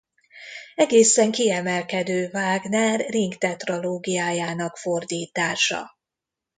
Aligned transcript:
Egészen 0.75 1.31
kiemelkedő 1.31 2.29
Wagner 2.33 3.09
Ring-tetralógiájának 3.09 4.77
fordítása. 4.77 5.97